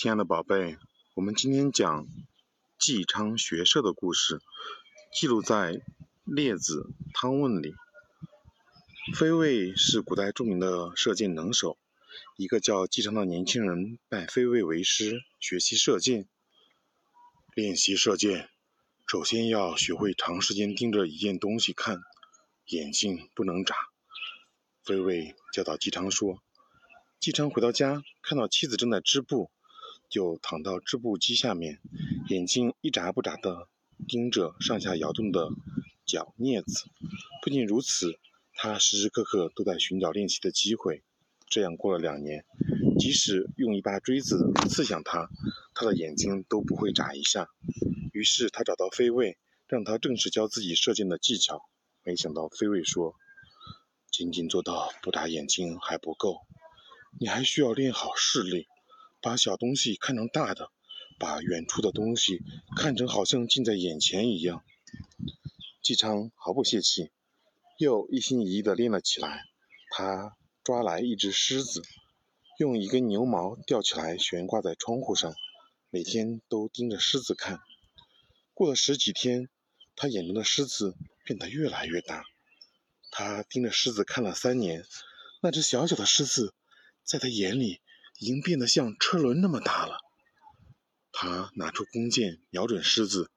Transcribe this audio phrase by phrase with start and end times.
[0.00, 0.78] 亲爱的宝贝，
[1.14, 2.06] 我们今天讲
[2.78, 4.40] 纪昌学射的故事，
[5.12, 5.72] 记录在
[6.22, 7.74] 《列子·汤问》里。
[9.16, 11.76] 飞卫是古代著名的射箭能手，
[12.36, 16.28] 一个叫纪昌的年轻人拜飞卫为师，学习射箭。
[17.56, 18.48] 练习射箭，
[19.04, 21.98] 首先要学会长时间盯着一件东西看，
[22.66, 23.74] 眼睛不能眨。
[24.84, 26.40] 飞卫教导纪昌说。
[27.18, 29.50] 纪昌回到家，看到妻子正在织布。
[30.08, 31.80] 就躺到织布机下面，
[32.28, 33.68] 眼睛一眨不眨地
[34.06, 35.50] 盯着上下摇动的
[36.06, 36.84] 脚镊子。
[37.42, 38.18] 不仅如此，
[38.54, 41.02] 他时时刻刻都在寻找练习的机会。
[41.48, 42.44] 这样过了两年，
[42.98, 45.28] 即使用一把锥子刺向他，
[45.74, 47.48] 他的眼睛都不会眨一下。
[48.12, 51.62] 于是他找到飞卫，让他正式教自己射箭的技巧。
[52.02, 53.14] 没想到飞卫说
[54.10, 56.46] ：“仅仅做到不眨眼睛还不够，
[57.18, 58.66] 你还需要练好视力。”
[59.20, 60.70] 把小东西看成大的，
[61.18, 62.40] 把远处的东西
[62.76, 64.64] 看成好像近在眼前一样。
[65.82, 67.10] 纪昌毫不泄气，
[67.78, 69.44] 又一心一意地练了起来。
[69.90, 71.82] 他抓来一只狮子，
[72.58, 75.34] 用一根牛毛吊起来悬挂在窗户上，
[75.90, 77.58] 每天都盯着狮子看。
[78.54, 79.48] 过了十几天，
[79.96, 82.24] 他眼中的狮子变得越来越大。
[83.10, 84.84] 他盯着狮子看了三年，
[85.40, 86.54] 那只小小的狮子
[87.02, 87.80] 在他眼里。
[88.18, 89.98] 已经变得像车轮那么大了。
[91.12, 93.30] 他拿出弓箭，瞄准狮子，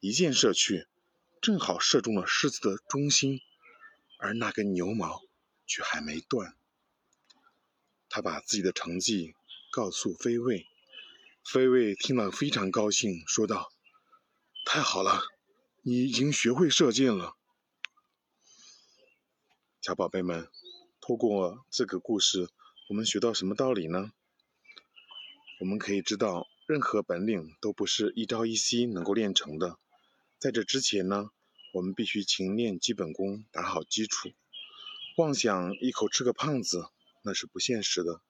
[0.00, 0.86] 一箭射去，
[1.40, 3.40] 正好射中了狮子的中心，
[4.18, 5.22] 而那根牛毛
[5.66, 6.56] 却还没断。
[8.08, 9.34] 他把自己的成绩
[9.70, 10.66] 告诉飞卫，
[11.44, 13.70] 飞卫听了非常高兴，说道
[14.64, 15.20] ：“太好了，
[15.82, 17.36] 你已经学会射箭了。”
[19.82, 20.48] 小宝贝们，
[21.00, 22.48] 透过这个故事，
[22.88, 24.12] 我们学到什么道理呢？
[25.60, 29.76] 我们可以知道，任何本领都不是一朝一夕能够练成的。
[30.38, 31.30] 在这之前呢，
[31.72, 34.30] 我们必须勤练基本功，打好基础。
[35.16, 36.84] 妄想一口吃个胖子，
[37.24, 38.22] 那是不现实的。